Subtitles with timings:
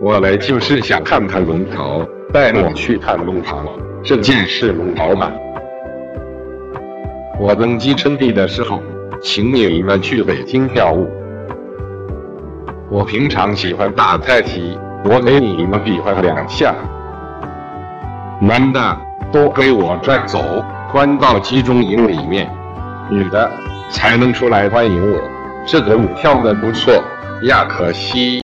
[0.00, 3.64] 我来就是想看看龙袍，带我去看龙袍。
[4.04, 5.32] 这件是龙袍吧？
[7.36, 8.80] 我登基称帝的时候，
[9.20, 11.08] 请你们去北京跳舞。
[12.88, 16.72] 我平常喜欢打太极，我给你们比划两下。
[18.40, 18.96] 男的
[19.32, 22.48] 都给我拽走，关到集中营里面，
[23.10, 23.50] 女的
[23.90, 25.20] 才能出来欢迎我。
[25.66, 26.94] 这个舞跳的不错，
[27.42, 28.36] 亚可惜。